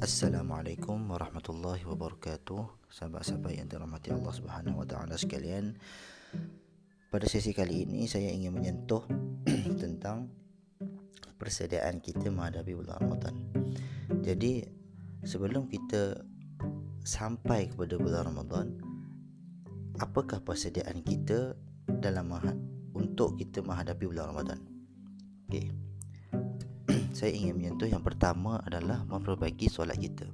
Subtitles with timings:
[0.00, 2.88] Assalamualaikum warahmatullahi wabarakatuh.
[2.88, 5.76] Sahabat-sahabat yang dirahmati Allah subhanahu wa ta'ala sekalian
[7.12, 9.04] Pada sesi kali ini saya ingin menyentuh
[9.84, 10.32] Tentang
[11.36, 13.34] persediaan kita menghadapi bulan Ramadan.
[14.24, 14.64] Jadi
[15.20, 16.16] sebelum kita
[17.04, 18.66] sampai kepada bulan Ramadan
[20.00, 21.52] Apakah persediaan kita
[22.00, 22.32] dalam
[22.96, 24.69] untuk kita menghadapi bulan Ramadan
[27.20, 30.24] saya ingin menyentuh yang pertama adalah memperbaiki solat kita.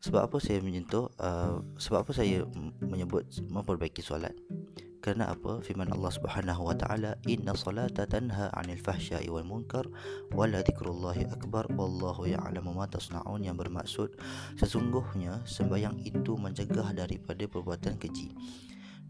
[0.00, 1.12] Sebab apa saya menyentuh?
[1.20, 2.48] Uh, sebab apa saya
[2.80, 4.32] menyebut memperbaiki solat?
[5.04, 5.60] Kerana apa?
[5.60, 9.84] Firman Allah Subhanahu wa taala, "Inna salata tanha 'anil fahsya'i wal munkar
[10.32, 14.08] wa la dzikrullahi akbar wallahu ya'lamu ma tasna'un." Yang bermaksud
[14.56, 18.32] sesungguhnya sembahyang itu mencegah daripada perbuatan keji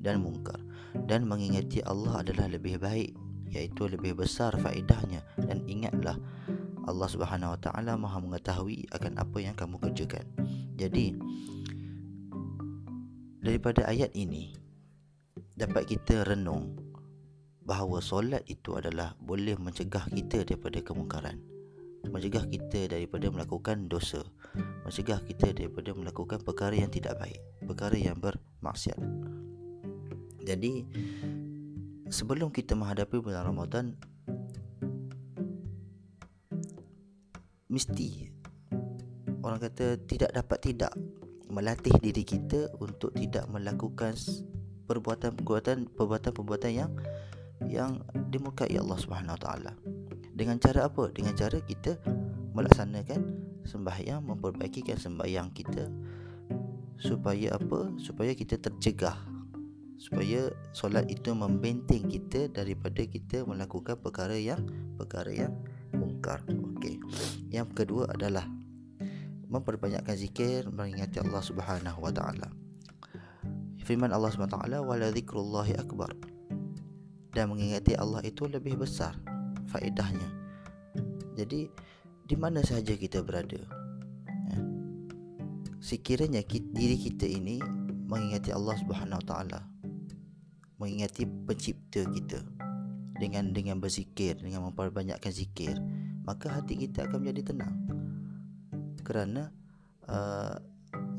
[0.03, 0.59] dan mungkar
[1.07, 3.15] dan mengingati Allah adalah lebih baik
[3.55, 6.19] iaitu lebih besar faedahnya dan ingatlah
[6.85, 10.27] Allah Subhanahu Wa Taala Maha mengetahui akan apa yang kamu kerjakan.
[10.77, 11.17] Jadi
[13.41, 14.53] daripada ayat ini
[15.55, 16.77] dapat kita renung
[17.65, 21.41] bahawa solat itu adalah boleh mencegah kita daripada kemungkaran.
[22.05, 24.21] Mencegah kita daripada melakukan dosa.
[24.85, 29.01] Mencegah kita daripada melakukan perkara yang tidak baik, perkara yang bermaksiat.
[30.45, 30.85] Jadi
[32.15, 33.99] sebelum kita menghadapi bulan Ramadan
[37.67, 38.31] mesti
[39.43, 40.95] orang kata tidak dapat tidak
[41.51, 44.15] melatih diri kita untuk tidak melakukan
[44.87, 46.95] perbuatan-perbuatan perbuatan-perbuatan yang
[47.67, 47.99] yang
[48.31, 49.75] dimurkai Allah Subhanahu taala.
[50.35, 51.11] Dengan cara apa?
[51.11, 51.99] Dengan cara kita
[52.55, 53.21] melaksanakan
[53.67, 55.91] sembahyang, memperbaikikan sembahyang kita
[56.99, 57.95] supaya apa?
[57.99, 59.34] Supaya kita tercegah
[59.99, 64.61] supaya solat itu membenteng kita daripada kita melakukan perkara yang
[64.99, 65.55] perkara yang
[65.95, 66.43] mungkar.
[66.51, 66.99] Okey.
[67.55, 68.47] Yang kedua adalah
[69.47, 72.51] memperbanyakkan zikir mengingati Allah Subhanahu wa taala.
[73.85, 76.11] Firman Allah Subhanahu wa taala wala dzikrullahi akbar.
[77.35, 79.15] Dan mengingati Allah itu lebih besar
[79.71, 80.31] faedahnya.
[81.35, 81.67] Jadi
[82.25, 83.59] di mana sahaja kita berada.
[84.51, 84.59] Ya.
[85.83, 87.59] Sekiranya diri kita ini
[88.07, 89.74] mengingati Allah Subhanahu wa taala
[90.79, 92.41] mengingati pencipta kita.
[93.15, 95.79] Dengan dengan berzikir dengan memperbanyakkan zikir
[96.27, 97.75] maka hati kita akan menjadi tenang.
[99.07, 99.55] Kerana
[100.11, 100.59] uh,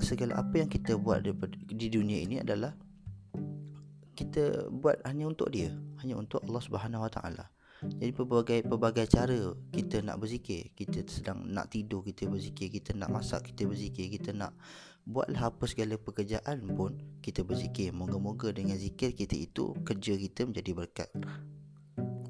[0.04, 1.24] segala apa yang kita buat
[1.72, 2.76] di dunia ini adalah
[4.16, 5.72] kita buat hanya untuk dia
[6.04, 7.46] hanya untuk Allah Subhanahu Wa Taala
[7.96, 10.74] jadi pelbagai pelbagai cara kita nak berzikir.
[10.74, 12.68] Kita sedang nak tidur kita berzikir.
[12.74, 14.10] Kita nak masak kita berzikir.
[14.10, 14.58] Kita nak
[15.06, 17.94] buatlah apa segala pekerjaan pun kita berzikir.
[17.94, 21.10] Moga-moga dengan zikir kita itu kerja kita menjadi berkat.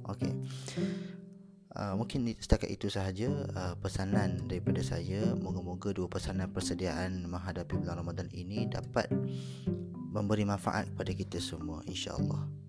[0.06, 0.34] Okey.
[1.76, 5.34] Uh, mungkin setakat itu sahaja uh, pesanan daripada saya.
[5.36, 9.12] Moga-moga dua pesanan persediaan menghadapi bulan Ramadan ini dapat
[10.16, 12.65] memberi manfaat kepada kita semua insya-Allah